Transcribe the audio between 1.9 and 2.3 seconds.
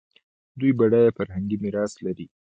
لري.